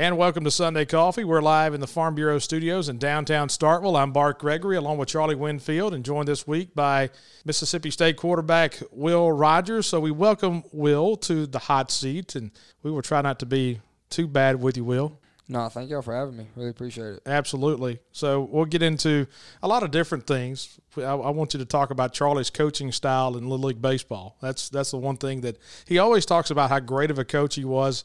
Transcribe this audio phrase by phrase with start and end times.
[0.00, 1.24] And welcome to Sunday Coffee.
[1.24, 4.00] We're live in the Farm Bureau studios in downtown Starkville.
[4.00, 7.10] I'm Bart Gregory along with Charlie Winfield and joined this week by
[7.44, 9.86] Mississippi State quarterback Will Rogers.
[9.86, 12.50] So we welcome Will to the hot seat and
[12.82, 15.20] we will try not to be too bad with you, Will.
[15.48, 16.46] No, thank y'all for having me.
[16.56, 17.22] Really appreciate it.
[17.26, 17.98] Absolutely.
[18.10, 19.26] So we'll get into
[19.62, 20.80] a lot of different things.
[20.96, 24.38] I, I, want you to talk about Charlie's coaching style in Little League baseball.
[24.40, 27.56] That's that's the one thing that he always talks about how great of a coach
[27.56, 28.04] he was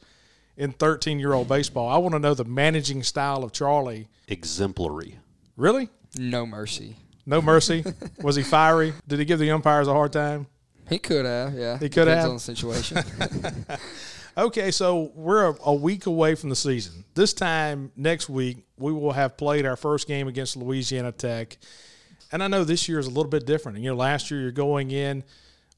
[0.58, 1.90] in 13 year old baseball.
[1.90, 4.08] I want to know the managing style of Charlie.
[4.28, 5.20] Exemplary.
[5.58, 5.90] Really?
[6.18, 6.96] No mercy.
[7.26, 7.84] No mercy.
[8.22, 8.94] was he fiery?
[9.08, 10.48] Did he give the umpires a hard time?
[10.90, 11.80] He could have, yeah.
[11.80, 12.30] He could Depends have.
[12.30, 12.98] on the situation.
[14.38, 17.06] Okay, so we're a, a, week away from the season.
[17.14, 21.58] This time next week, we will have played our first game against Louisiana Tech.
[22.34, 23.78] And I know this year is a little bit different.
[23.78, 25.24] You know, last year you're going in.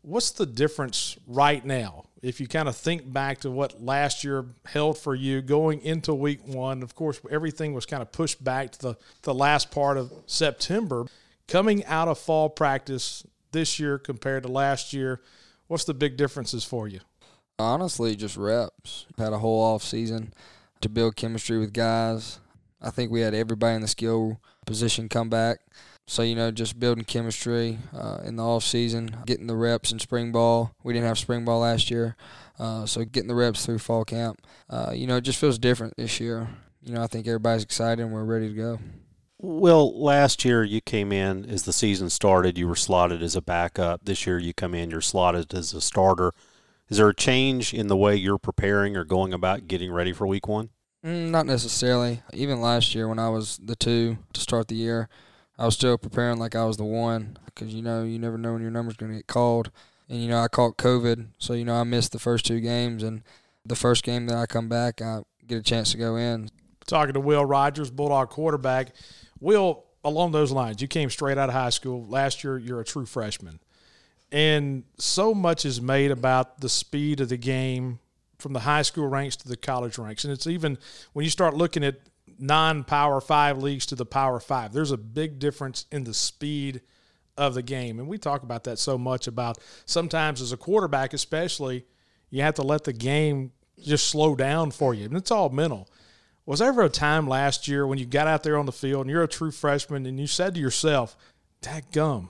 [0.02, 2.06] What's the difference right now?
[2.22, 6.14] If you kind of think back to what last year held for you going into
[6.14, 9.98] week one, of course, everything was kind of pushed back to the, the last part
[9.98, 11.06] of September.
[11.48, 15.22] Coming out of fall practice this year compared to last year,
[15.68, 17.00] what's the big differences for you?
[17.60, 19.06] Honestly, just reps.
[19.18, 20.34] Had a whole off season
[20.82, 22.40] to build chemistry with guys.
[22.82, 25.60] I think we had everybody in the skill position come back.
[26.10, 30.00] So you know, just building chemistry uh, in the off season, getting the reps in
[30.00, 30.74] spring ball.
[30.82, 32.16] We didn't have spring ball last year,
[32.58, 34.42] uh, so getting the reps through fall camp.
[34.70, 36.48] Uh, you know, it just feels different this year.
[36.82, 38.80] You know, I think everybody's excited and we're ready to go.
[39.40, 42.58] Well, last year you came in as the season started.
[42.58, 44.06] You were slotted as a backup.
[44.06, 46.32] This year you come in, you're slotted as a starter.
[46.90, 50.26] Is there a change in the way you're preparing or going about getting ready for
[50.26, 50.70] week one?
[51.06, 52.24] Mm, not necessarily.
[52.34, 55.10] Even last year when I was the two to start the year,
[55.58, 58.54] I was still preparing like I was the one because you know you never know
[58.54, 59.72] when your number's going to get called.
[60.10, 63.04] And you know I caught COVID, so you know I missed the first two games,
[63.04, 63.24] and
[63.66, 66.50] the first game that I come back, I get a chance to go in.
[66.86, 68.96] Talking to Will Rogers, Bulldog quarterback.
[69.40, 72.06] Will, along those lines, you came straight out of high school.
[72.06, 73.60] Last year, you're a true freshman.
[74.32, 78.00] And so much is made about the speed of the game
[78.38, 80.24] from the high school ranks to the college ranks.
[80.24, 80.78] And it's even
[81.14, 81.96] when you start looking at
[82.40, 86.82] non power five leagues to the power five, there's a big difference in the speed
[87.38, 88.00] of the game.
[88.00, 91.86] And we talk about that so much about sometimes as a quarterback, especially,
[92.30, 93.52] you have to let the game
[93.84, 95.06] just slow down for you.
[95.06, 95.88] And it's all mental.
[96.46, 99.02] Was there ever a time last year when you got out there on the field
[99.02, 101.16] and you're a true freshman and you said to yourself,
[101.62, 102.30] That gum,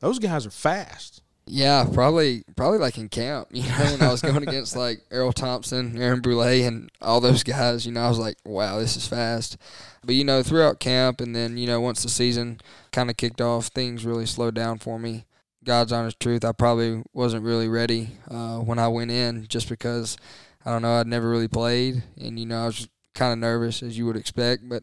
[0.00, 1.22] those guys are fast?
[1.48, 5.32] Yeah, probably probably like in camp, you know, when I was going against like Erroll
[5.32, 9.06] Thompson, Aaron Brule, and all those guys, you know, I was like, wow, this is
[9.06, 9.56] fast.
[10.04, 13.40] But you know, throughout camp, and then you know, once the season kind of kicked
[13.40, 15.24] off, things really slowed down for me.
[15.62, 20.16] God's honest truth, I probably wasn't really ready uh, when I went in, just because
[20.64, 23.82] I don't know, I'd never really played, and you know, I was kind of nervous
[23.82, 24.68] as you would expect.
[24.68, 24.82] But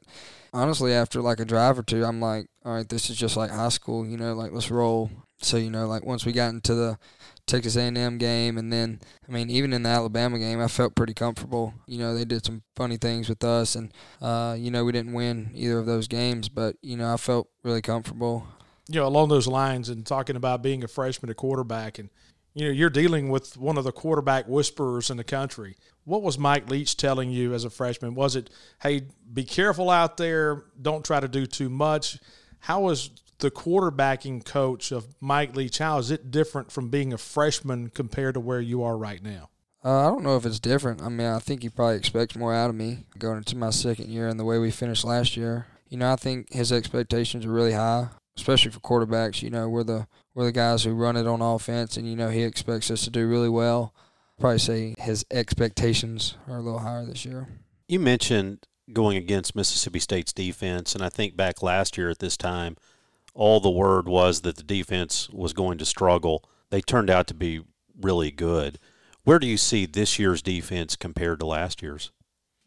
[0.54, 3.52] honestly, after like a drive or two, I'm like, all right, this is just like
[3.52, 5.12] high school, you know, like let's roll.
[5.44, 6.98] So you know, like once we got into the
[7.46, 11.14] Texas A&M game, and then I mean, even in the Alabama game, I felt pretty
[11.14, 11.74] comfortable.
[11.88, 15.14] You know, they did some funny things with us, and uh, you know, we didn't
[15.14, 18.48] win either of those games, but you know, I felt really comfortable.
[18.90, 22.10] You know, along those lines, and talking about being a freshman, a quarterback, and
[22.54, 25.76] you know, you're dealing with one of the quarterback whisperers in the country.
[26.06, 28.14] What was Mike Leach telling you as a freshman?
[28.14, 28.50] Was it,
[28.82, 32.20] hey, be careful out there, don't try to do too much?
[32.60, 33.10] How was
[33.44, 38.36] the quarterbacking coach of Mike Leach, how is it different from being a freshman compared
[38.36, 39.50] to where you are right now?
[39.84, 41.02] Uh, I don't know if it's different.
[41.02, 44.08] I mean, I think he probably expects more out of me going into my second
[44.10, 45.68] year and the way we finished last year.
[45.90, 49.42] You know, I think his expectations are really high, especially for quarterbacks.
[49.42, 52.30] You know, we're the we're the guys who run it on offense, and you know
[52.30, 53.94] he expects us to do really well.
[54.40, 57.50] Probably say his expectations are a little higher this year.
[57.90, 62.38] You mentioned going against Mississippi State's defense, and I think back last year at this
[62.38, 62.78] time–
[63.34, 66.44] all the word was that the defense was going to struggle.
[66.70, 67.62] They turned out to be
[68.00, 68.80] really good.
[69.24, 72.12] Where do you see this year's defense compared to last year's?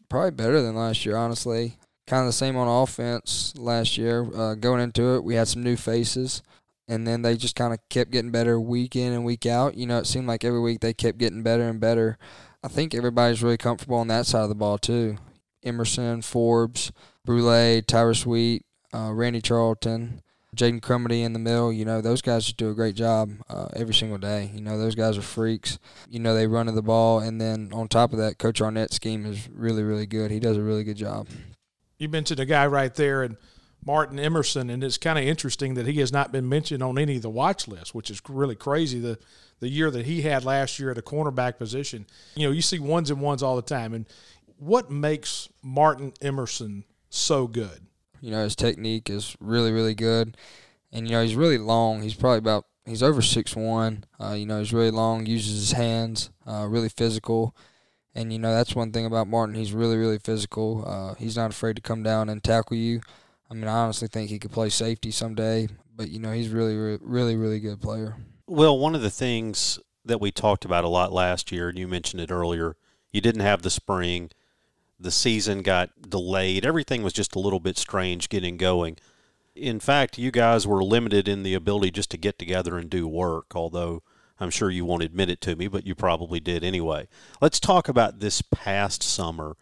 [0.09, 1.77] Probably better than last year, honestly.
[2.07, 4.25] Kind of the same on offense last year.
[4.33, 6.41] Uh, going into it, we had some new faces,
[6.87, 9.75] and then they just kind of kept getting better week in and week out.
[9.75, 12.17] You know, it seemed like every week they kept getting better and better.
[12.63, 15.17] I think everybody's really comfortable on that side of the ball, too.
[15.63, 16.91] Emerson, Forbes,
[17.25, 18.63] Brule, Tyrus Wheat,
[18.93, 20.21] uh, Randy Charlton.
[20.57, 23.67] Jaden Crumedy in the middle, you know, those guys just do a great job uh,
[23.75, 24.51] every single day.
[24.53, 25.79] You know, those guys are freaks.
[26.09, 28.95] You know, they run to the ball, and then on top of that, Coach Arnett's
[28.95, 30.31] scheme is really, really good.
[30.31, 31.27] He does a really good job.
[31.97, 33.37] You mentioned a guy right there, and
[33.85, 37.17] Martin Emerson, and it's kind of interesting that he has not been mentioned on any
[37.17, 38.99] of the watch lists, which is really crazy.
[38.99, 39.17] The
[39.59, 42.05] the year that he had last year at a cornerback position,
[42.35, 44.05] you know, you see ones and ones all the time, and
[44.57, 47.87] what makes Martin Emerson so good?
[48.27, 50.35] You know, his technique is really, really good.
[50.91, 52.01] And, you know, he's really long.
[52.01, 54.03] He's probably about, he's over six one.
[54.19, 57.55] Uh, you know, he's really long, uses his hands, uh, really physical.
[58.13, 59.55] And, you know, that's one thing about Martin.
[59.55, 60.83] He's really, really physical.
[60.85, 62.99] Uh, he's not afraid to come down and tackle you.
[63.49, 65.69] I mean, I honestly think he could play safety someday.
[65.95, 68.17] But, you know, he's really, really, really, really good player.
[68.45, 71.87] Well, one of the things that we talked about a lot last year, and you
[71.87, 72.75] mentioned it earlier,
[73.09, 74.31] you didn't have the spring.
[74.99, 76.65] The season got delayed.
[76.65, 78.97] Everything was just a little bit strange getting going.
[79.55, 83.07] In fact, you guys were limited in the ability just to get together and do
[83.07, 84.01] work, although
[84.39, 87.07] I'm sure you won't admit it to me, but you probably did anyway.
[87.41, 89.55] Let's talk about this past summer.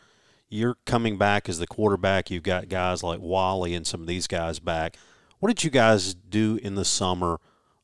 [0.50, 2.30] You're coming back as the quarterback.
[2.30, 4.98] You've got guys like Walley and some of these guys back.
[5.40, 7.40] What did you guys do in the summer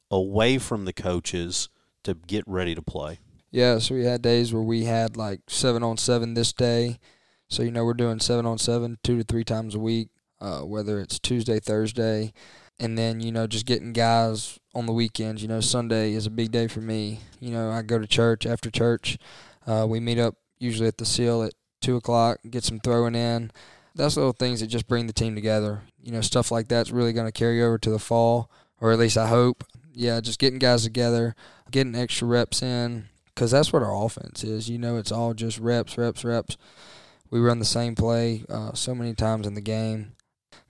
[0.09, 1.69] away from the coaches
[2.03, 3.19] to get ready to play?
[3.51, 6.99] Yeah, so we had days where we had like seven on seven this day.
[7.51, 10.07] So, you know, we're doing seven on seven two to three times a week,
[10.39, 12.31] uh, whether it's Tuesday, Thursday.
[12.79, 15.41] And then, you know, just getting guys on the weekends.
[15.41, 17.19] You know, Sunday is a big day for me.
[17.41, 19.17] You know, I go to church after church.
[19.67, 23.51] Uh, we meet up usually at the seal at 2 o'clock, get some throwing in.
[23.95, 25.81] That's little things that just bring the team together.
[26.01, 28.49] You know, stuff like that's really going to carry over to the fall,
[28.79, 29.65] or at least I hope.
[29.93, 31.35] Yeah, just getting guys together,
[31.69, 34.69] getting extra reps in, because that's what our offense is.
[34.69, 36.55] You know, it's all just reps, reps, reps.
[37.31, 40.13] We run the same play uh, so many times in the game.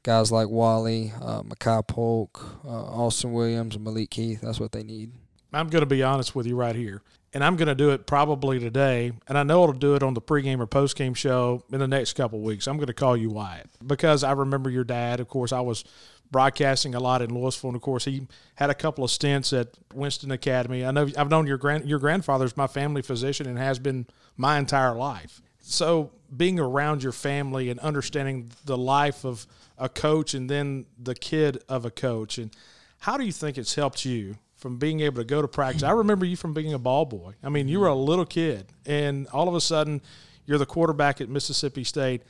[0.04, 4.84] Guys like Walley, uh, Makai Polk, uh, Austin Williams, and Malik Heath, that's what they
[4.84, 5.12] need.
[5.54, 7.02] I'm going to be honest with you right here.
[7.34, 9.12] And I'm going to do it probably today.
[9.28, 12.14] And I know I'll do it on the pregame or postgame show in the next
[12.14, 12.68] couple weeks.
[12.68, 15.20] I'm going to call you Wyatt because I remember your dad.
[15.20, 15.84] Of course, I was
[16.30, 19.78] broadcasting a lot in Louisville, and of course, he had a couple of stints at
[19.94, 20.86] Winston Academy.
[20.86, 24.58] I know I've known your grand your grandfather's my family physician and has been my
[24.58, 25.42] entire life.
[25.62, 29.46] So being around your family and understanding the life of
[29.78, 32.52] a coach and then the kid of a coach, and
[33.00, 35.84] how do you think it's helped you from being able to go to practice?
[35.84, 37.34] I remember you from being a ball boy.
[37.44, 40.02] I mean, you were a little kid, and all of a sudden,
[40.46, 42.24] you're the quarterback at Mississippi State.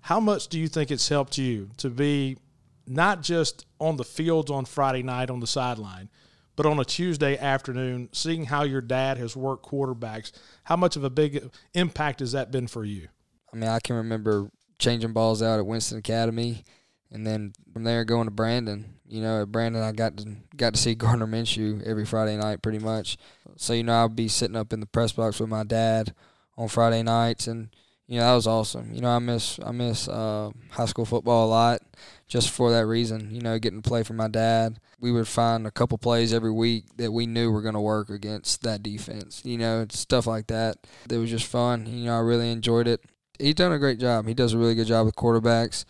[0.00, 2.38] How much do you think it's helped you to be
[2.86, 6.08] not just on the fields on Friday night on the sideline,
[6.56, 10.32] but on a Tuesday afternoon, seeing how your dad has worked quarterbacks,
[10.64, 13.08] how much of a big impact has that been for you?
[13.52, 16.64] I mean, I can remember changing balls out at Winston Academy,
[17.10, 18.94] and then from there going to Brandon.
[19.08, 22.62] You know, at Brandon, I got to got to see Gardner Minshew every Friday night,
[22.62, 23.18] pretty much.
[23.56, 26.12] So you know, I'd be sitting up in the press box with my dad
[26.56, 27.68] on Friday nights, and
[28.08, 28.92] you know that was awesome.
[28.92, 31.80] You know, I miss I miss uh, high school football a lot
[32.26, 33.34] just for that reason.
[33.34, 34.78] You know, getting to play for my dad.
[35.00, 38.10] We would find a couple plays every week that we knew were going to work
[38.10, 39.42] against that defense.
[39.44, 40.78] You know, stuff like that.
[41.10, 41.86] It was just fun.
[41.86, 43.02] You know, I really enjoyed it.
[43.38, 44.26] He's done a great job.
[44.26, 45.84] He does a really good job with quarterbacks.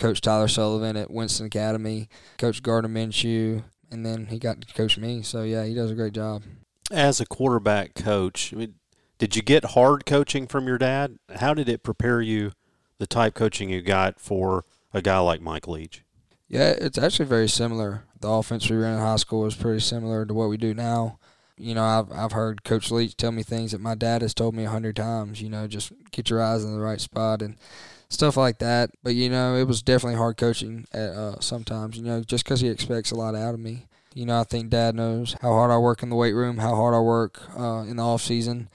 [0.00, 2.08] Coach Tyler Sullivan at Winston Academy,
[2.38, 5.22] Coach Gardner Minshew, and then he got to coach me.
[5.22, 6.42] So yeah, he does a great job.
[6.90, 8.74] As a quarterback coach, I mean,
[9.18, 11.18] did you get hard coaching from your dad?
[11.36, 12.52] How did it prepare you,
[12.98, 16.04] the type coaching you got for a guy like Mike Leach?
[16.48, 18.04] Yeah, it's actually very similar.
[18.20, 21.18] The offense we ran in high school was pretty similar to what we do now.
[21.56, 24.54] You know, I've I've heard Coach Leach tell me things that my dad has told
[24.54, 25.40] me a hundred times.
[25.40, 27.56] You know, just get your eyes in the right spot and
[28.08, 28.90] stuff like that.
[29.02, 31.96] But you know, it was definitely hard coaching at, uh, sometimes.
[31.96, 33.86] You know, just because he expects a lot out of me.
[34.14, 36.74] You know, I think Dad knows how hard I work in the weight room, how
[36.74, 38.68] hard I work uh, in the off season.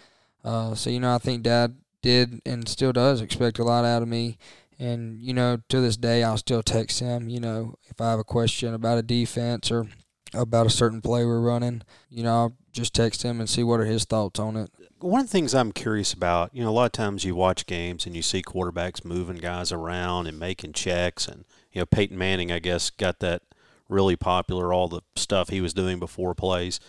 [0.46, 4.02] Uh, so you know, I think Dad did and still does expect a lot out
[4.02, 4.38] of me.
[4.78, 8.20] And, you know, to this day, I'll still text him, you know, if I have
[8.20, 9.88] a question about a defense or
[10.34, 13.80] about a certain play we're running, you know, I'll just text him and see what
[13.80, 14.70] are his thoughts on it.
[15.00, 17.66] One of the things I'm curious about, you know, a lot of times you watch
[17.66, 21.28] games and you see quarterbacks moving guys around and making checks.
[21.28, 23.44] And, you know, Peyton Manning, I guess, got that
[23.88, 26.80] really popular, all the stuff he was doing before plays.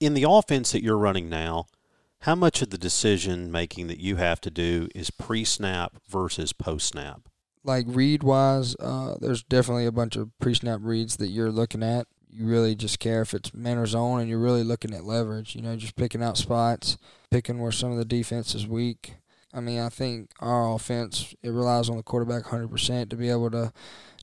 [0.00, 1.66] In the offense that you're running now,
[2.22, 6.52] how much of the decision making that you have to do is pre snap versus
[6.52, 7.22] post snap?
[7.64, 11.82] Like read wise, uh, there's definitely a bunch of pre snap reads that you're looking
[11.82, 12.06] at.
[12.32, 15.56] You really just care if it's man or zone, and you're really looking at leverage.
[15.56, 16.96] You know, just picking out spots,
[17.30, 19.14] picking where some of the defense is weak.
[19.52, 23.50] I mean, I think our offense it relies on the quarterback 100% to be able
[23.50, 23.72] to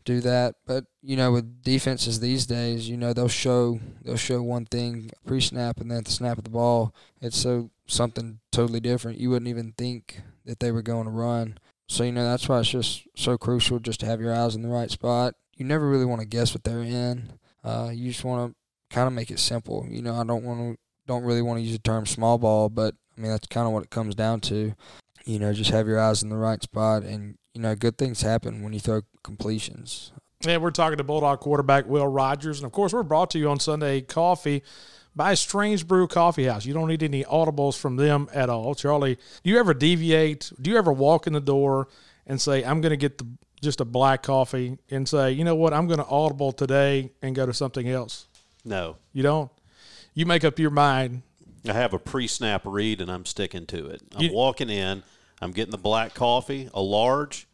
[0.07, 0.55] do that.
[0.65, 5.11] But you know, with defenses these days, you know they'll show they'll show one thing
[5.25, 9.19] pre-snap, and then at the snap of the ball, it's so something totally different.
[9.19, 11.59] You wouldn't even think that they were going to run.
[11.89, 14.61] So you know that's why it's just so crucial just to have your eyes in
[14.61, 15.35] the right spot.
[15.57, 17.33] You never really want to guess what they're in.
[17.63, 19.85] Uh, you just want to kind of make it simple.
[19.89, 22.69] You know, I don't want to don't really want to use the term small ball,
[22.69, 24.73] but I mean that's kind of what it comes down to.
[25.25, 28.21] you know, just have your eyes in the right spot, and you know, good things
[28.21, 30.11] happen when you throw completions.
[30.47, 33.49] And we're talking to Bulldog quarterback Will Rogers, and of course, we're brought to you
[33.49, 34.63] on Sunday Coffee
[35.15, 36.65] by Strange Brew Coffee House.
[36.65, 38.73] You don't need any audibles from them at all.
[38.73, 40.51] Charlie, do you ever deviate?
[40.61, 41.87] Do you ever walk in the door
[42.25, 43.27] and say, "I'm going to get the
[43.61, 45.73] just a black coffee," and say, "You know what?
[45.73, 48.27] I'm going to audible today and go to something else."
[48.63, 49.51] No, You don't.
[50.13, 51.21] You make up your mind.
[51.67, 54.01] I have a pre-snap read and I'm sticking to it.
[54.15, 55.03] I'm You- walking in,
[55.41, 57.47] I'm getting the black coffee, a large,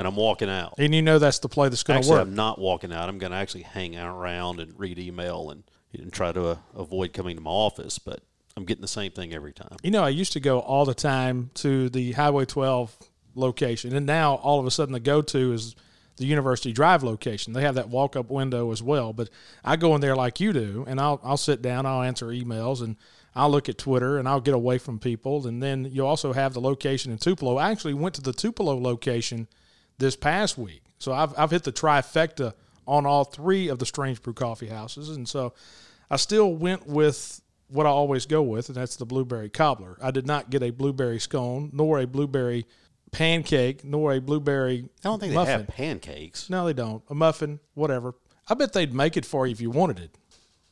[0.00, 0.76] and I'm walking out.
[0.78, 2.22] And you know that's the play that's going to work.
[2.22, 3.10] I'm not walking out.
[3.10, 6.56] I'm going to actually hang out around and read email and, and try to uh,
[6.74, 7.98] avoid coming to my office.
[7.98, 8.20] But
[8.56, 9.76] I'm getting the same thing every time.
[9.82, 12.96] You know, I used to go all the time to the Highway 12
[13.34, 15.76] location, and now all of a sudden the go to is
[16.16, 17.52] the University Drive location.
[17.52, 19.12] They have that walk up window as well.
[19.12, 19.28] But
[19.62, 22.82] I go in there like you do, and I'll I'll sit down, I'll answer emails,
[22.82, 22.96] and
[23.34, 25.46] I'll look at Twitter, and I'll get away from people.
[25.46, 27.58] And then you also have the location in Tupelo.
[27.58, 29.46] I actually went to the Tupelo location
[30.00, 32.54] this past week, so I've I've hit the trifecta
[32.86, 35.54] on all three of the Strange Brew coffee houses, and so
[36.10, 39.96] I still went with what I always go with, and that's the blueberry cobbler.
[40.02, 42.66] I did not get a blueberry scone, nor a blueberry
[43.12, 45.60] pancake, nor a blueberry I don't think they muffin.
[45.60, 46.50] have pancakes.
[46.50, 47.02] No, they don't.
[47.08, 48.14] A muffin, whatever.
[48.48, 50.18] I bet they'd make it for you if you wanted it.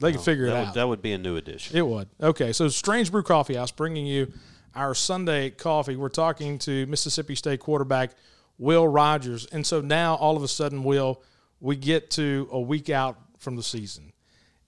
[0.00, 0.66] They could oh, figure it That out.
[0.66, 1.76] would, that would be a new addition.
[1.76, 2.08] It would.
[2.20, 4.32] Okay, so Strange Brew Coffee House bringing you
[4.74, 5.96] our Sunday coffee.
[5.96, 8.12] We're talking to Mississippi State quarterback
[8.58, 11.22] Will Rogers, and so now all of a sudden, Will,
[11.60, 14.12] we get to a week out from the season,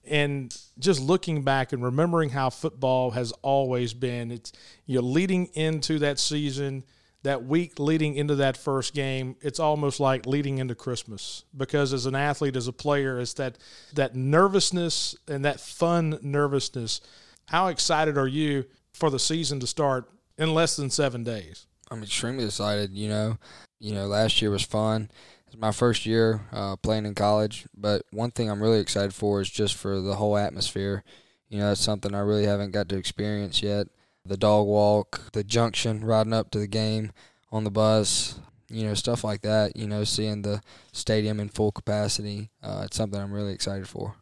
[0.05, 4.31] and just looking back and remembering how football has always been.
[4.31, 4.53] It's
[4.85, 6.83] you're leading into that season.
[7.23, 12.07] That week leading into that first game, it's almost like leading into Christmas because as
[12.07, 13.59] an athlete, as a player, it's that
[13.93, 16.99] that nervousness and that fun nervousness.
[17.45, 21.67] How excited are you for the season to start in less than seven days?
[21.91, 22.91] I'm extremely excited.
[22.91, 23.37] You know,
[23.81, 25.09] you know, last year was fun.
[25.47, 29.41] It's my first year uh, playing in college, but one thing I'm really excited for
[29.41, 31.03] is just for the whole atmosphere.
[31.49, 33.87] You know, that's something I really haven't got to experience yet.
[34.23, 37.11] The dog walk, the junction, riding up to the game
[37.51, 39.75] on the bus, you know, stuff like that.
[39.75, 40.61] You know, seeing the
[40.93, 42.51] stadium in full capacity.
[42.63, 44.15] Uh, it's something I'm really excited for.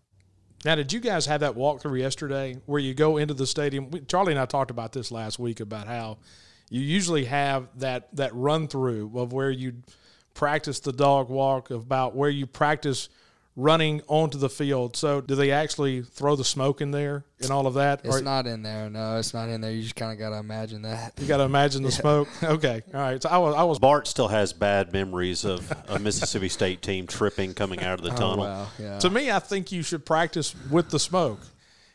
[0.65, 3.91] Now, did you guys have that walkthrough yesterday where you go into the stadium?
[4.07, 6.17] Charlie and I talked about this last week about how
[6.69, 9.73] you usually have that that run through of where you
[10.33, 13.09] practice the dog walk, about where you practice
[13.55, 14.95] running onto the field.
[14.95, 18.01] So, do they actually throw the smoke in there and all of that?
[18.05, 18.89] It's Or- not in there.
[18.89, 19.71] No, it's not in there.
[19.71, 21.13] You just kind of got to imagine that.
[21.19, 22.29] you got to imagine the smoke.
[22.41, 23.21] Okay, all right.
[23.21, 27.05] So I was I was Bart still has bad memories of a Mississippi State team
[27.07, 28.45] tripping coming out of the oh, tunnel.
[28.45, 28.67] Oh, wow.
[28.79, 28.99] Yeah.
[28.99, 31.39] to me, I think you should practice with the smoke.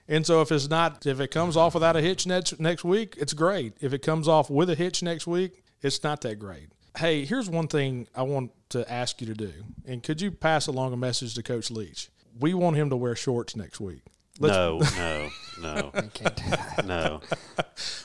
[0.09, 3.15] And so if it's not, if it comes off without a hitch next next week,
[3.19, 3.75] it's great.
[3.81, 6.69] If it comes off with a hitch next week, it's not that great.
[6.99, 9.53] Hey, here's one thing I want to ask you to do,
[9.87, 12.09] and could you pass along a message to Coach Leach?
[12.39, 14.03] We want him to wear shorts next week.
[14.41, 15.31] Let's- No, no,
[15.61, 16.85] no, I can't do that.
[16.87, 17.21] no,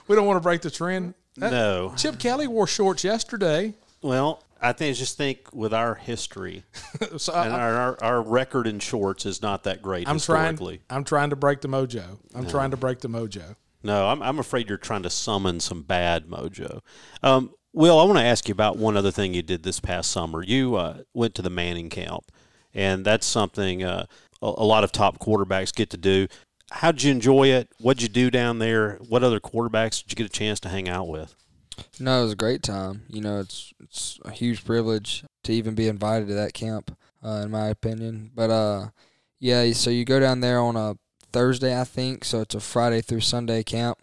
[0.08, 1.14] We don't want to break the trend.
[1.42, 1.94] Uh, no.
[1.98, 3.74] Chip Kelly wore shorts yesterday.
[4.02, 6.64] Well, I think just think with our history
[7.18, 10.80] So and I, our, our, record in shorts is not that great I'm trying.
[10.90, 12.18] I'm trying to break the mojo.
[12.36, 13.56] I'm trying to break the mojo.
[13.84, 16.82] No, I'm, I'm afraid you're trying to summon some bad mojo.
[17.24, 20.12] Um, Will, I want to ask you about one other thing you did this past
[20.12, 20.44] summer.
[20.44, 22.32] You uh, went to the Manning camp,
[22.74, 24.06] and that's something uh,
[24.42, 26.28] a, a lot of top quarterbacks get to do.
[26.72, 27.70] How did you enjoy it?
[27.80, 28.98] What did you do down there?
[29.08, 31.36] What other quarterbacks did you get a chance to hang out with?
[32.00, 33.04] No, it was a great time.
[33.10, 37.42] You know, it's it's a huge privilege to even be invited to that camp, uh,
[37.44, 38.32] in my opinion.
[38.34, 38.88] But uh,
[39.40, 40.98] yeah, so you go down there on a
[41.32, 42.26] Thursday, I think.
[42.26, 44.00] So it's a Friday through Sunday camp.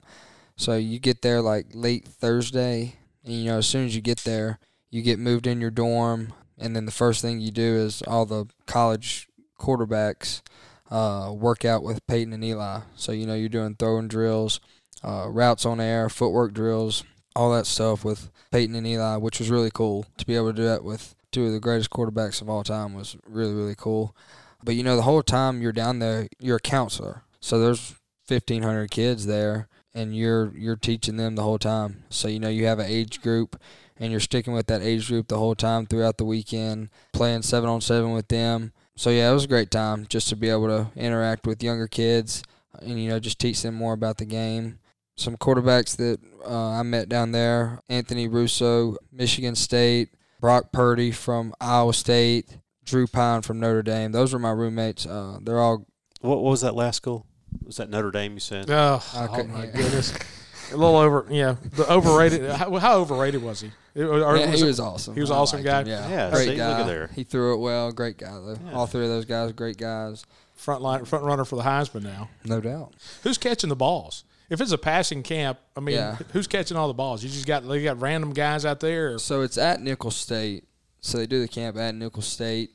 [0.56, 4.18] So you get there like late Thursday, and you know, as soon as you get
[4.18, 4.58] there,
[4.90, 8.24] you get moved in your dorm, and then the first thing you do is all
[8.24, 9.28] the college
[9.58, 10.42] quarterbacks
[10.90, 12.80] uh, work out with Peyton and Eli.
[12.94, 14.60] So you know, you're doing throwing drills,
[15.04, 17.04] uh, routes on air, footwork drills
[17.36, 20.56] all that stuff with Peyton and Eli, which was really cool to be able to
[20.56, 24.16] do that with two of the greatest quarterbacks of all time was really really cool.
[24.64, 27.94] But you know, the whole time you're down there, you're a counselor, so there's
[28.26, 32.04] 1,500 kids there, and you're you're teaching them the whole time.
[32.08, 33.60] So you know, you have an age group,
[33.98, 37.68] and you're sticking with that age group the whole time throughout the weekend, playing seven
[37.68, 38.72] on seven with them.
[38.96, 41.86] So yeah, it was a great time just to be able to interact with younger
[41.86, 42.42] kids,
[42.80, 44.78] and you know, just teach them more about the game
[45.16, 51.54] some quarterbacks that uh, I met down there Anthony Russo, Michigan State, Brock Purdy from
[51.60, 54.12] Iowa State, Drew Pyne from Notre Dame.
[54.12, 55.06] Those were my roommates.
[55.06, 55.86] Uh, they're all
[56.20, 57.26] What, what was that last school?
[57.64, 58.34] Was that Notre Dame?
[58.34, 58.70] You said.
[58.70, 59.72] Oh, I oh my hear.
[59.72, 60.12] goodness.
[60.72, 61.26] a little over.
[61.30, 62.50] Yeah, the overrated.
[62.50, 63.70] How, how overrated was he?
[64.00, 65.14] Or Yeah, was he it- was awesome.
[65.14, 65.80] he was an awesome guy?
[65.80, 66.68] him, Yeah, Yeah, great see, guy.
[66.70, 67.06] look at there.
[67.14, 67.90] He threw it well.
[67.92, 68.56] Great guy though.
[68.66, 68.72] Yeah.
[68.74, 72.28] All three of those guys, great guys, front line front runner for the Heisman now.
[72.44, 72.92] no doubt.
[73.22, 74.24] Who's catching the balls?
[74.48, 76.16] If it's a passing camp, I mean, Yeah.
[76.32, 77.22] who's catching all the balls?
[77.24, 79.18] You just got you got random guys out there.
[79.18, 80.64] So it's at Nicholls State.
[81.00, 82.70] So they do the camp at Nicholls State,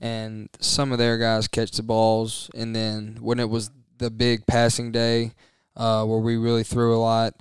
[0.00, 2.50] and some of their guys catch the balls.
[2.54, 5.32] And then when it was the big passing day,
[5.76, 7.34] uh, where we really threw a lot,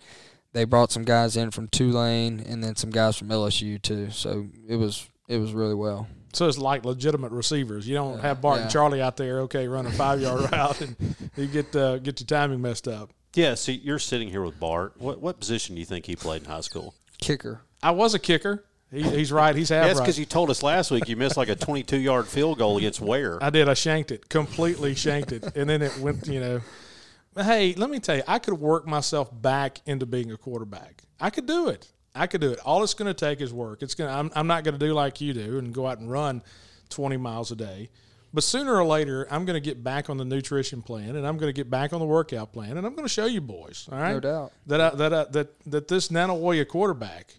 [0.53, 4.09] they brought some guys in from Tulane, and then some guys from LSU too.
[4.11, 6.07] So it was it was really well.
[6.33, 7.88] so it's like legitimate receivers.
[7.88, 10.95] You don't have Bart and Charlie out there, okay, running five yard route, and
[11.35, 13.11] you get uh, get your timing messed up.
[13.33, 14.93] Yeah, see, you're sitting here with Bart.
[14.97, 16.93] What what position do you think he played in high school?
[17.19, 17.61] Kicker.
[17.81, 18.65] I was a kicker.
[18.91, 19.55] He, he's right.
[19.55, 20.05] He's half That's right.
[20.05, 23.00] because you told us last week you missed like a 22 yard field goal against
[23.00, 23.41] Ware.
[23.41, 23.69] I did.
[23.69, 26.27] I shanked it completely, shanked it, and then it went.
[26.27, 26.61] You know,
[27.38, 31.03] hey, let me tell you, I could work myself back into being a quarterback.
[31.21, 31.89] I could do it.
[32.13, 32.59] I could do it.
[32.59, 33.81] All it's going to take is work.
[33.81, 34.13] It's going.
[34.13, 36.43] I'm, I'm not going to do like you do and go out and run
[36.89, 37.89] 20 miles a day.
[38.33, 41.38] But sooner or later, I'm going to get back on the nutrition plan, and I'm
[41.38, 43.89] going to get back on the workout plan, and I'm going to show you boys.
[43.91, 44.51] All right, No doubt.
[44.67, 47.35] that I, that I, that that this Nanih Waiya quarterback,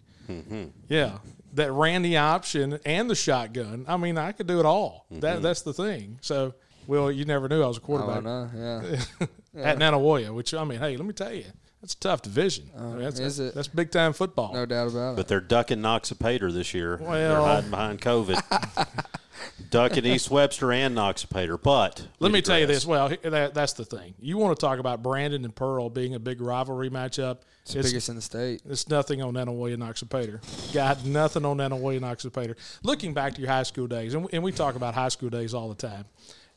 [0.87, 1.17] yeah,
[1.53, 3.85] that ran the option and the shotgun.
[3.87, 5.05] I mean, I could do it all.
[5.11, 6.19] That that's the thing.
[6.21, 6.53] So,
[6.85, 8.87] well, you never knew I was a quarterback don't know.
[9.19, 9.25] Yeah.
[9.63, 11.45] at Nanih Waiya, which I mean, hey, let me tell you,
[11.81, 12.69] that's a tough division.
[12.77, 13.55] I mean, that's, Uh, is it?
[13.55, 14.53] That's big time football.
[14.53, 15.15] No doubt about it.
[15.15, 16.97] But they're ducking Noxapater this year.
[16.97, 18.87] they're Well- hiding behind COVID.
[19.69, 21.61] ducking East Webster and Noxapater.
[21.61, 22.85] But Let we me tell you this.
[22.85, 24.13] Well, that, that's the thing.
[24.19, 27.39] You want to talk about Brandon and Pearl being a big rivalry matchup?
[27.63, 28.61] it's the biggest in the state.
[28.69, 30.73] It's nothing on Nanih Waiya Noxapater.
[30.73, 32.55] Got nothing on Nanih Waiya Noxapater.
[32.83, 35.53] Looking back to your high school days, and, and we talk about high school days
[35.53, 36.05] all the time.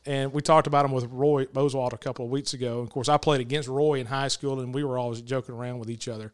[0.05, 2.79] And we talked about them with Roy Boswald a couple of weeks ago.
[2.79, 5.55] And of course, I played against Roy in high school, and we were always joking
[5.55, 6.31] around with each other.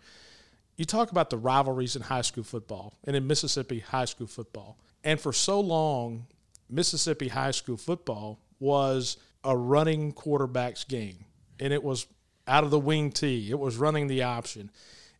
[0.75, 4.77] You talk about the rivalries in high school football and in Mississippi high school football.
[5.03, 6.25] And for so long,
[6.73, 11.25] Mississippi high school football was a running quarterback's game.
[11.59, 12.07] And it was
[12.47, 14.71] out of the wing tee, it was running the option.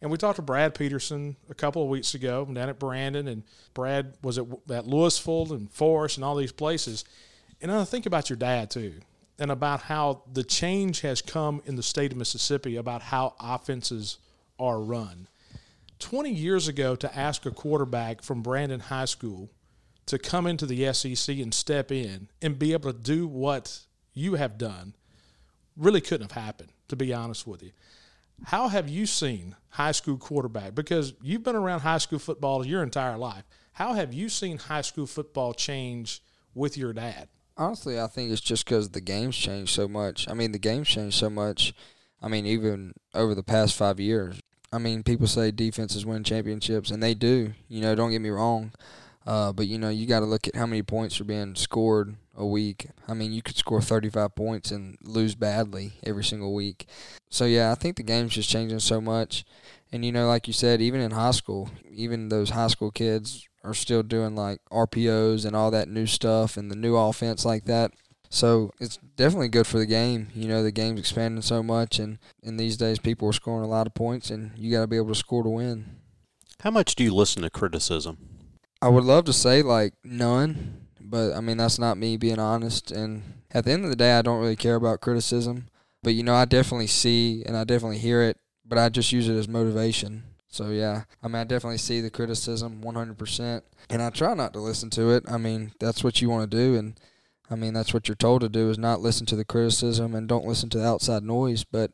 [0.02, 3.44] And we talked to Brad Peterson a couple of weeks ago down at Brandon, and
[3.74, 7.06] Brad was at, at Louisville and Forest and all these places.
[7.62, 8.96] And I think about your dad too,
[9.40, 14.18] and about how the change has come in the state of Mississippi about how offenses
[14.60, 15.28] are run.
[16.00, 19.50] 20 years ago, to ask a quarterback from Brandon High School
[20.06, 23.80] to come into the SEC and step in and be able to do what
[24.14, 24.96] you have done
[25.78, 27.72] really couldn't have happened, to be honest with you.
[28.46, 30.76] How have you seen high school quarterback?
[30.76, 33.44] Because you've been around high school football your entire life.
[33.74, 36.22] How have you seen high school football change
[36.54, 37.30] with your dad?
[37.56, 40.28] Honestly, I think it's just because the game's changed so much.
[40.30, 41.74] I mean, the game's changed so much.
[42.22, 44.40] I mean, even over the past five years.
[44.72, 47.54] I mean, people say defenses win championships, and they do.
[47.68, 48.72] You know, don't get me wrong.
[49.26, 52.16] Uh, but you know, you got to look at how many points are being scored
[52.36, 52.88] a week.
[53.08, 56.88] I mean, you could score 35 points and lose badly every single week.
[57.30, 59.46] So yeah, I think the game's just changing so much.
[59.92, 63.48] And you know, like you said, even in high school, even those high school kids
[63.64, 67.66] are still doing like RPOs and all that new stuff and the new offense like
[67.66, 67.92] that.
[68.30, 70.30] So it's definitely good for the game.
[70.34, 73.70] You know, the game's expanding so much, and in these days, people are scoring a
[73.70, 75.98] lot of points, and you got to be able to score to win.
[76.62, 78.33] How much do you listen to criticism?
[78.84, 82.92] I would love to say like none, but I mean that's not me being honest.
[82.92, 85.68] And at the end of the day, I don't really care about criticism.
[86.04, 89.30] But you know, I definitely see and I definitely hear it, but I just use
[89.30, 90.24] it as motivation.
[90.50, 94.60] So yeah, I mean I definitely see the criticism 100%, and I try not to
[94.60, 95.24] listen to it.
[95.30, 97.00] I mean that's what you want to do, and
[97.50, 100.28] I mean that's what you're told to do is not listen to the criticism and
[100.28, 101.64] don't listen to the outside noise.
[101.64, 101.92] But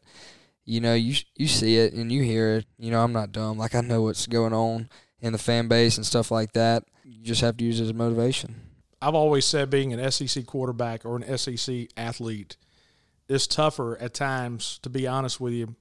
[0.65, 2.65] you know, you you see it and you hear it.
[2.79, 3.59] You know, I'm not dumb.
[3.59, 4.89] Like I know what's going on
[5.21, 6.83] in the fan base and stuff like that.
[7.03, 8.55] You just have to use it as motivation.
[9.01, 12.57] I've always said being an SEC quarterback or an SEC athlete
[13.27, 15.75] is tougher at times, to be honest with you,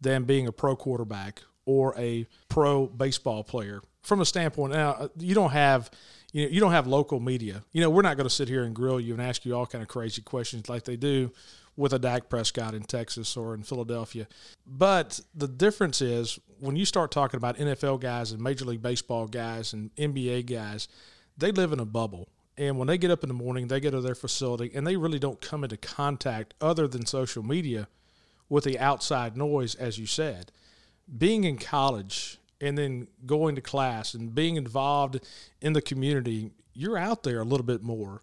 [0.00, 3.80] than being a pro quarterback or a pro baseball player.
[4.02, 5.90] From a standpoint, now uh, you don't have
[6.32, 7.62] you know, you don't have local media.
[7.72, 9.66] You know, we're not going to sit here and grill you and ask you all
[9.66, 11.32] kind of crazy questions like they do
[11.80, 14.28] with a Dak Prescott in Texas or in Philadelphia.
[14.66, 19.26] But the difference is when you start talking about NFL guys and Major League Baseball
[19.26, 20.88] guys and NBA guys,
[21.38, 22.28] they live in a bubble.
[22.58, 24.96] And when they get up in the morning, they go to their facility and they
[24.96, 27.88] really don't come into contact other than social media
[28.50, 30.52] with the outside noise, as you said.
[31.16, 35.24] Being in college and then going to class and being involved
[35.62, 38.20] in the community, you're out there a little bit more.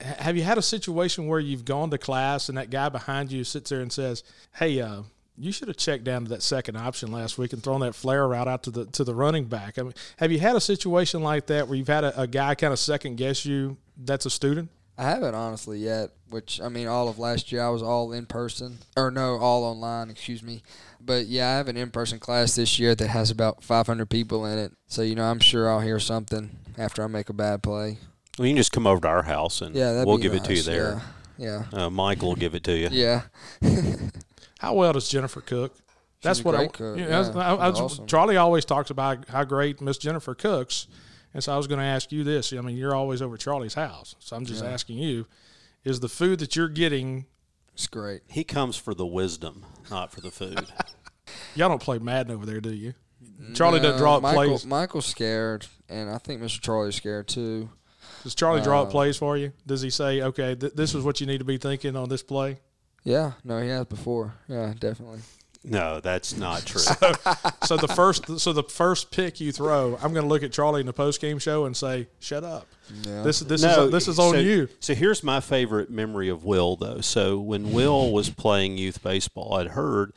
[0.00, 3.44] Have you had a situation where you've gone to class and that guy behind you
[3.44, 4.22] sits there and says,
[4.54, 5.02] "Hey, uh,
[5.38, 8.26] you should have checked down to that second option last week and thrown that flare
[8.26, 9.78] route out to the to the running back.
[9.78, 12.54] I mean, have you had a situation like that where you've had a, a guy
[12.54, 13.76] kind of second guess you?
[13.96, 14.70] That's a student.
[14.98, 16.10] I haven't honestly yet.
[16.30, 19.64] Which I mean, all of last year I was all in person, or no, all
[19.64, 20.10] online.
[20.10, 20.62] Excuse me.
[21.00, 24.44] But yeah, I have an in person class this year that has about 500 people
[24.46, 24.72] in it.
[24.88, 27.98] So you know, I'm sure I'll hear something after I make a bad play.
[28.38, 30.44] Well, you can just come over to our house and Yeah, we'll be give it
[30.44, 31.02] to you there.
[31.38, 31.64] Yeah.
[31.72, 32.88] Uh, Michael will give it to you.
[32.90, 33.22] Yeah.
[34.58, 35.74] How well does Jennifer cook?
[36.22, 37.32] That's what I, great cook, you know, yeah.
[37.38, 38.06] I- I was- awesome.
[38.06, 40.88] Charlie always talks about how great Miss Jennifer cooks,
[41.34, 42.52] and so I was going to ask you this.
[42.52, 44.70] I mean, you're always over Charlie's house, so I'm just Yeah.
[44.70, 45.26] asking you:
[45.84, 47.26] Is the food that you're getting?
[47.74, 48.22] It's great.
[48.28, 50.66] He comes for the wisdom, not for the food.
[51.54, 52.94] Y'all don't play Madden over there, do you?
[53.54, 54.66] Charlie doesn't draw up Michael, plays.
[54.66, 56.60] Michael's scared, and I think Mr.
[56.60, 57.68] Charlie's scared too.
[58.26, 59.52] Does Charlie draw up Uh, plays for you?
[59.68, 62.24] Does he say, "Okay, th- this is what you need to be thinking on this
[62.24, 62.58] play"?
[63.04, 64.34] Yeah, no, he has before.
[64.48, 65.20] Yeah, definitely.
[65.62, 66.80] no, that's not true.
[67.62, 70.80] so the first, so the first pick you throw, I'm going to look at Charlie
[70.80, 72.66] in the post game show and say, "Shut up.
[73.04, 73.22] Yeah.
[73.22, 76.42] This this no, is this is on so, you." So here's my favorite memory of
[76.42, 77.00] Will, though.
[77.02, 80.12] So when Will was playing youth baseball, I'd heard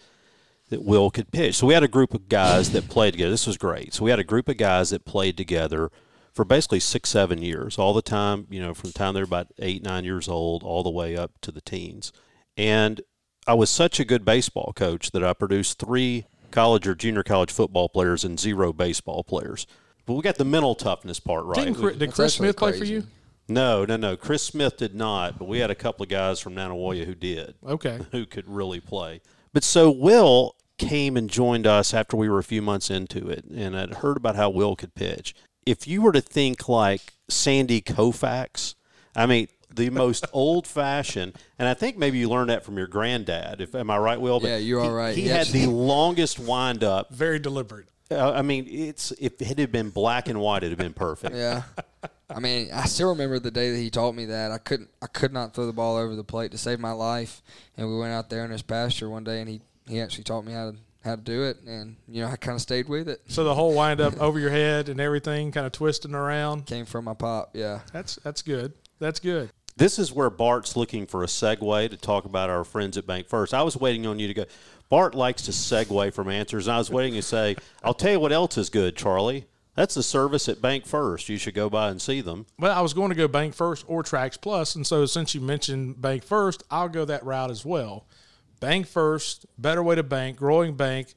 [0.70, 1.58] that Will could pitch.
[1.58, 3.30] So we had a group of guys that played together.
[3.30, 3.94] This was great.
[3.94, 5.92] So we had a group of guys that played together
[6.40, 9.48] for basically six, seven years, all the time, you know, from the time they're about
[9.60, 12.14] eight, nine years old, all the way up to the teens.
[12.56, 13.02] And
[13.46, 17.52] I was such a good baseball coach that I produced three college or junior college
[17.52, 19.68] football players and zero baseball players.
[20.06, 21.66] But we got the mental toughness part right.
[21.66, 23.04] Didn't Chris, did That's Chris actually Smith play for you?
[23.50, 24.16] no, no, no.
[24.16, 27.16] Chris Smith did not, but we had a couple of guys from Nanih Waiya who
[27.16, 28.00] did, Okay.
[28.14, 29.20] who could really play.
[29.52, 33.44] But so Will came and joined us after we were a few months into it,
[33.44, 35.36] and I'd heard about how Will could pitch.
[35.66, 38.76] If you were to think like Sandy Koufax,
[39.16, 42.88] I mean, the most old fashioned, and I think maybe you learned that from your
[42.88, 43.62] granddad.
[43.62, 44.42] If am I right, Will?
[44.42, 45.16] Yeah, you are he- right.
[45.16, 47.14] He He had the longest wind up.
[47.14, 47.88] Very deliberate.
[48.12, 51.36] Uh, I mean, it's if it had been black and white, it'd have been perfect.
[51.36, 51.64] Yeah.
[52.28, 54.52] I mean, I still remember the day that he taught me that.
[54.52, 57.44] I couldn't I could not throw the ball over the plate to save my life.
[57.78, 60.44] And we went out there in his pasture one day and he, he actually taught
[60.46, 60.78] me how to
[61.10, 63.22] how to do it and you know, I kinda stayed with it.
[63.28, 66.66] So the whole wind up over your head and everything, kind of twisting around.
[66.66, 67.82] Came from my pop, yeah.
[67.92, 68.74] That's that's good.
[69.00, 69.52] That's good.
[69.78, 73.30] This is where Bart's looking for a segue to talk about our friends at Bank
[73.30, 73.54] First.
[73.54, 74.46] I was waiting on you to go.
[74.90, 78.20] Bart likes to segue from answers, and I was waiting to say, I'll tell you
[78.20, 79.46] what else is good, Charlie.
[79.76, 81.30] That's the service at Bank First.
[81.30, 82.46] You should go by and see them.
[82.58, 85.40] Well, I was going to go Bank First or Trax Plus, and so since you
[85.40, 88.06] mentioned Bank First, I'll go that route as well.
[88.60, 91.14] Bank First, better way to bank, growing bank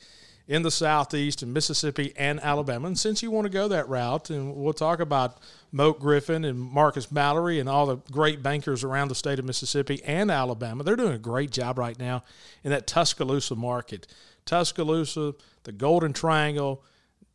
[0.48, 2.88] in the Southeast in Mississippi and Alabama.
[2.88, 5.38] And since you want to go that route, and we'll talk about
[5.70, 10.02] Moak Griffin and Marcus Mallory and all the great bankers around the state of Mississippi
[10.05, 12.22] and Alabama, they're doing a great job right now
[12.64, 14.07] in that Tuscaloosa market.
[14.44, 16.85] Tuscaloosa, the Golden Triangle,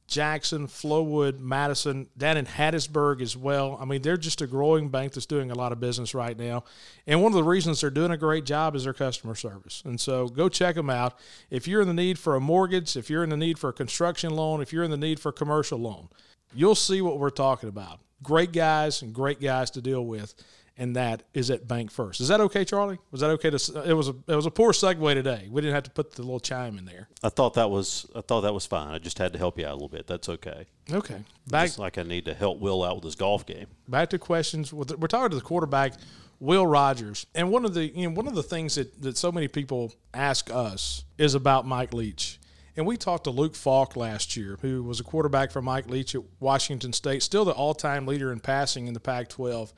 [0.08, 3.78] Jackson, Flowood, Madison, down in Hattiesburg as well.
[3.80, 6.64] I mean, they're just a growing bank that's doing a lot of business right now.
[7.06, 9.84] And one of the reasons they're doing a great job is their customer service.
[9.86, 11.20] And so go check them out.
[11.50, 13.74] If you're in the need for a mortgage, if you're in the need for a
[13.74, 16.08] construction loan, if you're in the need for a commercial loan,
[16.56, 18.00] you'll see what we're talking about.
[18.24, 20.34] Great guys and great guys to deal with.
[20.80, 22.22] And that is at Bank First.
[22.22, 23.00] Is that okay, Charlie?
[23.10, 23.84] Was that okay to?
[23.84, 25.48] It was a it was a poor segue today.
[25.50, 27.08] We didn't have to put the little chime in there.
[27.24, 28.94] I thought that was I thought that was fine.
[28.94, 30.06] I just had to help you out a little bit.
[30.06, 30.68] That's okay.
[30.92, 33.66] Okay, back Just like I need to help Will out with his golf game.
[33.88, 34.72] back to questions.
[34.72, 35.94] We're talking to the quarterback,
[36.40, 39.32] Will Rogers, and one of the you know one of the things that that so
[39.32, 42.40] many people ask us is about Mike Leach.
[42.76, 46.14] And we talked to Luke Falk last year, who was a quarterback for Mike Leach
[46.14, 49.74] at Washington State, still the all-time leader in passing in the Pac-12.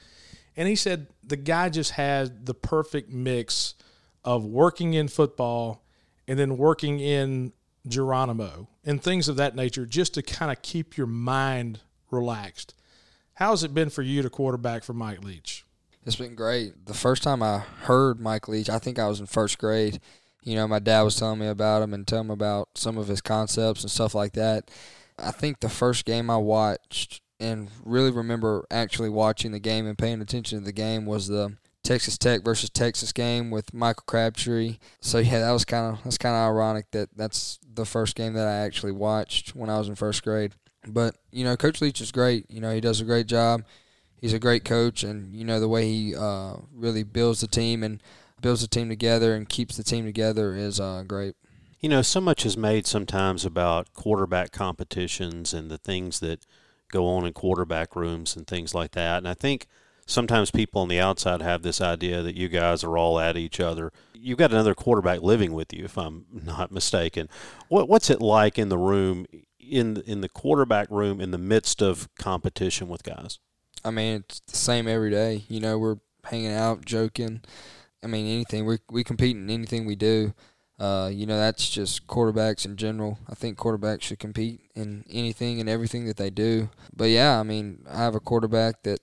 [0.60, 3.76] And he said the guy just had the perfect mix
[4.26, 5.86] of working in football
[6.28, 7.54] and then working in
[7.88, 11.80] Geronimo and things of that nature just to kind of keep your mind
[12.12, 12.76] relaxed.
[13.36, 15.64] How's it been for you to quarterback for Mike Leach?
[16.06, 16.88] It's been great.
[16.88, 20.02] The first time I heard Mike Leach, I think I was in first grade.
[20.44, 23.08] You know, my dad was telling me about him and telling me about some of
[23.08, 24.70] his concepts and stuff like that.
[25.18, 29.98] I think the first game I watched and really remember actually watching the game and
[29.98, 34.78] paying attention to the game was the Texas Tech versus Texas game with Michael Crabtree.
[35.02, 38.34] So yeah, that was kind of that's kind of ironic that that's the first game
[38.34, 40.54] that I actually watched when I was in first grade.
[40.88, 42.50] But you know, Coach Leach is great.
[42.50, 43.64] You know, he does a great job
[44.20, 47.84] he's a great coach, and you know the way he uh, really builds the team
[47.84, 48.02] and
[48.42, 51.36] builds the team together and keeps the team together is uh, great.
[51.80, 56.46] You know, so much is made sometimes about quarterback competitions and the things that
[56.92, 59.20] go on in quarterback rooms and things like that.
[59.20, 59.68] And I think
[60.06, 63.60] sometimes people on the outside have this idea that you guys are all at each
[63.60, 63.92] other.
[64.14, 67.30] You've got another quarterback living with you, if I'm not mistaken.
[67.68, 69.26] What, what's it like in the room,
[69.60, 73.40] in in the quarterback room, in the midst of competition with guys?
[73.86, 75.46] I mean, it's the same every day.
[75.48, 77.42] You know, we're hanging out, joking.
[78.04, 78.66] I mean, anything.
[78.66, 80.34] We we compete in anything we do.
[80.80, 83.20] Uh, you know, that's just quarterbacks in general.
[83.28, 86.70] I think quarterbacks should compete in anything and everything that they do.
[86.96, 89.02] But yeah, I mean, I have a quarterback that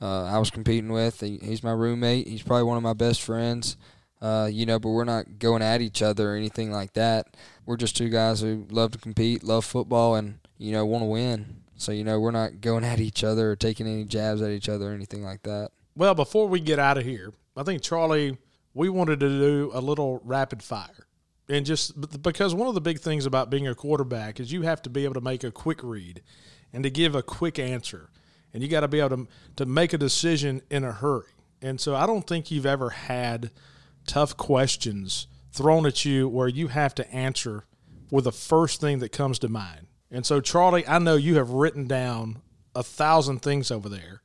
[0.00, 1.20] uh, I was competing with.
[1.20, 2.28] He, he's my roommate.
[2.28, 3.76] He's probably one of my best friends.
[4.22, 7.36] Uh, you know, but we're not going at each other or anything like that.
[7.66, 11.06] We're just two guys who love to compete, love football, and you know, want to
[11.06, 11.62] win.
[11.76, 14.68] So you know, we're not going at each other or taking any jabs at each
[14.68, 15.70] other or anything like that.
[15.96, 18.38] Well, before we get out of here, I think Charlie,
[18.74, 21.05] we wanted to do a little rapid fire.
[21.48, 24.82] And just because one of the big things about being a quarterback is you have
[24.82, 26.22] to be able to make a quick read
[26.72, 28.10] and to give a quick answer.
[28.52, 31.28] And you got to be able to, to make a decision in a hurry.
[31.62, 33.50] And so I don't think you've ever had
[34.06, 37.64] tough questions thrown at you where you have to answer
[38.10, 39.86] with the first thing that comes to mind.
[40.10, 42.42] And so, Charlie, I know you have written down
[42.74, 44.22] a thousand things over there.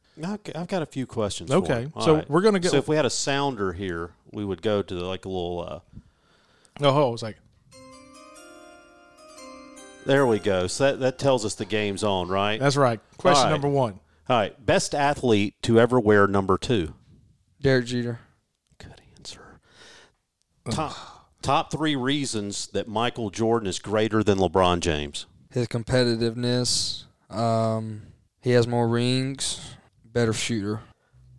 [0.55, 1.51] I've got a few questions.
[1.51, 2.29] Okay, so right.
[2.29, 2.69] we're gonna go.
[2.69, 5.61] So if we had a sounder here, we would go to the, like a little.
[5.61, 5.99] Uh,
[6.89, 7.37] oh, I was like,
[10.05, 10.67] there we go.
[10.67, 12.59] So that, that tells us the game's on, right?
[12.59, 12.99] That's right.
[13.17, 13.51] Question right.
[13.51, 13.99] number one.
[14.29, 16.93] All right, best athlete to ever wear number two.
[17.61, 18.19] Derek Jeter.
[18.77, 19.59] Good answer.
[20.69, 20.95] Top
[21.41, 25.25] top three reasons that Michael Jordan is greater than LeBron James.
[25.51, 27.03] His competitiveness.
[27.29, 28.03] Um,
[28.41, 29.75] he has more rings.
[30.05, 30.81] Better shooter.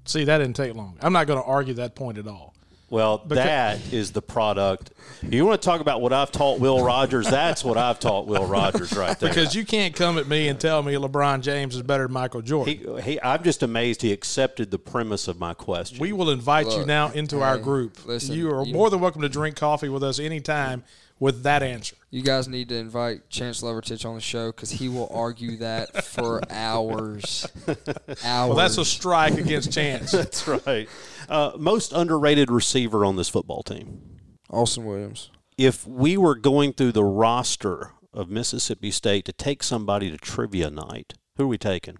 [0.04, 0.98] See, that didn't take long.
[1.00, 2.51] I'm not going to argue that point at all.
[2.92, 4.92] Well, because, that is the product.
[5.22, 7.26] You want to talk about what I've taught Will Rogers?
[7.26, 9.30] That's what I've taught Will Rogers right there.
[9.30, 12.42] Because you can't come at me and tell me LeBron James is better than Michael
[12.42, 12.76] Jordan.
[12.76, 16.00] He, he, I'm just amazed he accepted the premise of my question.
[16.00, 18.04] We will invite Look, you now into hey, our group.
[18.04, 20.84] Listen, you are you, more than welcome to drink coffee with us anytime
[21.18, 21.96] with that answer.
[22.10, 26.04] You guys need to invite Chance Levertich on the show because he will argue that
[26.04, 27.46] for hours.
[27.66, 28.22] hours.
[28.24, 30.10] Well, that's a strike against Chance.
[30.12, 30.88] that's right.
[31.28, 34.18] Uh, most underrated receiver on this football team?
[34.50, 35.30] Austin Williams.
[35.56, 40.70] If we were going through the roster of Mississippi State to take somebody to trivia
[40.70, 41.98] night, who are we taking?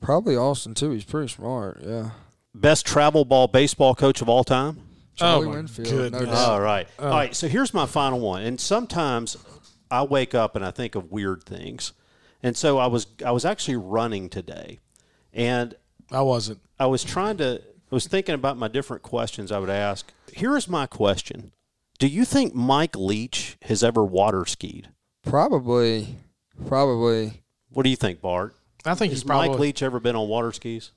[0.00, 0.90] Probably Austin, too.
[0.90, 2.10] He's pretty smart, yeah.
[2.54, 4.80] Best travel ball baseball coach of all time?
[5.18, 6.12] Charlie oh Winfield.
[6.12, 6.86] No All right.
[6.98, 7.04] Oh.
[7.04, 7.34] All right.
[7.34, 8.42] So here's my final one.
[8.42, 9.36] And sometimes
[9.90, 11.92] I wake up and I think of weird things.
[12.42, 14.78] And so I was I was actually running today.
[15.32, 15.74] And
[16.10, 16.60] I wasn't.
[16.78, 17.60] I was trying to
[17.90, 20.12] I was thinking about my different questions I would ask.
[20.32, 21.52] Here is my question.
[21.98, 24.90] Do you think Mike Leach has ever water skied?
[25.24, 26.16] Probably.
[26.66, 27.42] Probably.
[27.70, 28.54] What do you think, Bart?
[28.84, 30.92] I think has he's probably Mike Leach ever been on water skis?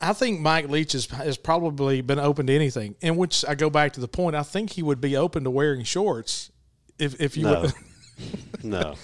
[0.00, 2.96] I think Mike Leach has, has probably been open to anything.
[3.00, 5.50] In which I go back to the point, I think he would be open to
[5.50, 6.50] wearing shorts
[6.98, 7.62] if if you no.
[7.62, 7.72] would.
[8.64, 8.94] no.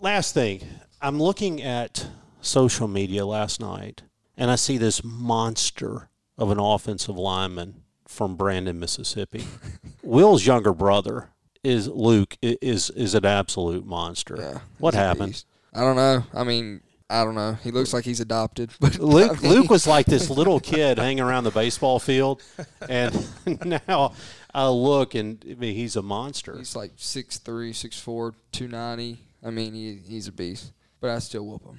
[0.00, 0.62] Last thing,
[1.00, 2.08] I'm looking at
[2.40, 4.02] social media last night,
[4.36, 9.44] and I see this monster of an offensive lineman from Brandon, Mississippi.
[10.02, 11.30] Will's younger brother
[11.64, 14.36] is Luke is is an absolute monster.
[14.38, 15.44] Yeah, what happened?
[15.72, 16.24] I don't know.
[16.34, 17.54] I mean, I don't know.
[17.62, 18.70] He looks like he's adopted.
[18.80, 19.52] But Luke, I mean.
[19.52, 22.42] Luke was like this little kid hanging around the baseball field,
[22.88, 23.14] and
[23.86, 24.12] now
[24.54, 26.56] I look and I mean, he's a monster.
[26.56, 29.18] He's like 6'3", 6'4", 290.
[29.44, 30.72] I mean, he, he's a beast.
[31.00, 31.78] But I still whoop him.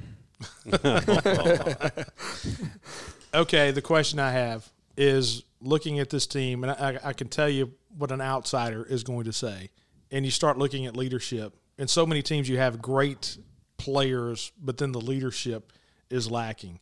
[3.35, 7.49] Okay, the question I have is looking at this team, and I, I can tell
[7.49, 9.71] you what an outsider is going to say.
[10.11, 11.55] And you start looking at leadership.
[11.79, 13.37] In so many teams, you have great
[13.77, 15.73] players, but then the leadership
[16.11, 16.79] is lacking.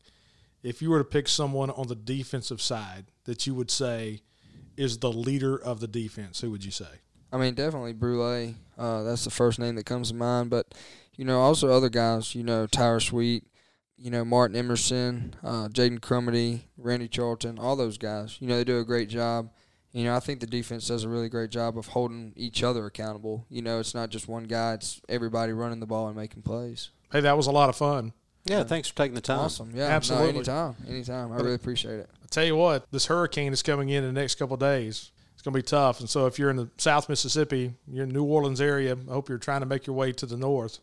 [0.61, 4.21] If you were to pick someone on the defensive side that you would say
[4.75, 6.99] is the leader of the defense, who would you say?
[7.31, 8.55] I mean, definitely Brule.
[8.77, 10.49] Uh, that's the first name that comes to mind.
[10.49, 10.73] But,
[11.15, 13.45] you know, also other guys, you know, Tyrus Wheat,
[14.01, 18.37] you know, Martin Emerson, uh, Jaden Crumedy, Randy Charlton, all those guys.
[18.39, 19.51] You know, they do a great job.
[19.91, 22.85] You know, I think the defense does a really great job of holding each other
[22.85, 23.45] accountable.
[23.49, 26.89] You know, it's not just one guy; it's everybody running the ball and making plays.
[27.11, 28.13] Hey, that was a lot of fun.
[28.45, 29.39] Yeah, thanks for taking the time.
[29.39, 29.71] Awesome.
[29.75, 30.31] Yeah, absolutely.
[30.31, 31.31] No, anytime, anytime.
[31.31, 32.09] I really appreciate it.
[32.23, 35.11] I tell you what, this hurricane is coming in the next couple days.
[35.33, 35.99] It's going to be tough.
[35.99, 38.97] And so, if you're in the South Mississippi, you're in New Orleans area.
[39.09, 40.79] I hope you're trying to make your way to the north.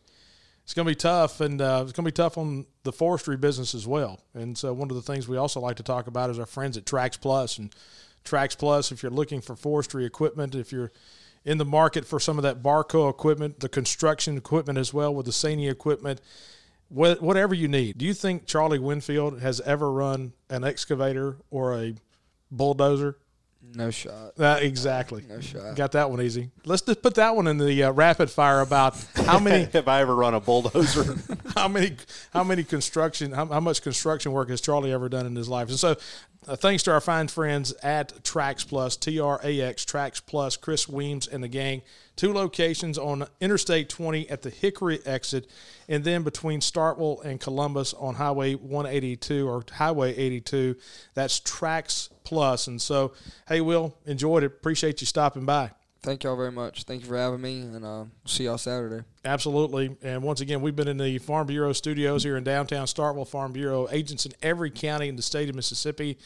[0.69, 3.39] It's going to be tough, and uh, it's going to be tough on the forestry
[3.39, 4.21] business as well.
[4.35, 6.77] And so, one of the things we also like to talk about is our friends
[6.77, 7.75] at Trax Plus and
[8.23, 10.93] Trax Plus, if you're looking for forestry equipment, if you're
[11.43, 15.25] in the market for some of that Barko equipment, the construction equipment as well with
[15.25, 16.21] the Sany equipment,
[16.91, 17.97] Wh- whatever you need.
[17.97, 21.95] Do you think Charlie Winfield has ever run an excavator or a
[22.51, 23.17] bulldozer?
[23.75, 24.33] No shot.
[24.39, 25.25] Uh, exactly.
[25.29, 25.77] No shot.
[25.77, 26.51] Got that one easy.
[26.65, 30.01] Let's just put that one in the uh, rapid fire about how many Have I
[30.01, 31.17] ever run a bulldozer?
[31.55, 31.97] how many
[32.33, 35.69] how many construction how, how much construction work has Charlie ever done in his life?
[35.69, 35.97] And so,
[36.47, 40.57] uh, thanks to our fine friends at Trax Plus, T R A X Trax Plus,
[40.57, 41.83] Chris Weems and the gang.
[42.19, 45.49] Two locations on Interstate 20 at the Hickory exit,
[45.89, 50.75] and then between Starkville and Columbus on Highway 182 or Highway 82.
[51.15, 52.67] That's Trax Plus.
[52.67, 53.13] And so,
[53.47, 54.47] hey, Will, enjoyed it.
[54.47, 55.71] Appreciate you stopping by.
[56.03, 56.83] Thank y'all very much.
[56.83, 59.05] Thank you for having me, and uh, see y'all Saturday.
[59.25, 59.97] Absolutely.
[60.03, 63.53] And once again, we've been in the Farm Bureau studios here in downtown Starkville Farm
[63.53, 66.19] Bureau, agents in every county in the state of Mississippi.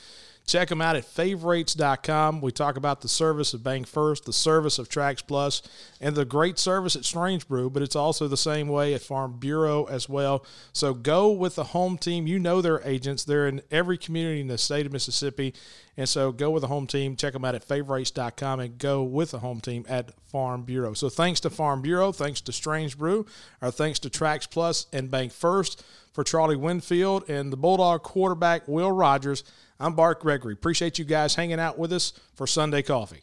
[0.47, 2.41] Check them out at favorites.com.
[2.41, 5.63] We talk about the service of Bank First, the service of Trax Plus,
[6.01, 9.39] and the great service at Strange Brew, but it's also the same way at Farm
[9.39, 10.45] Bureau as well.
[10.73, 12.27] So go with the home team.
[12.27, 13.25] You know their agents.
[13.25, 15.55] They're in every community in the state of Mississippi.
[15.97, 17.17] And so go with the home team.
[17.17, 20.95] Check them out at favorites.com and go with the home team at Farm Bureau.
[20.95, 23.27] So thanks to Farm Bureau, thanks to Strange Brew,
[23.61, 28.67] our thanks to Trax Plus and Bank First for Charlie Winfield and the Bulldog quarterback
[28.67, 29.45] Will Rogers.
[29.83, 30.53] I'm Bart Gregory.
[30.53, 33.23] Appreciate you guys hanging out with us for Sunday Coffee.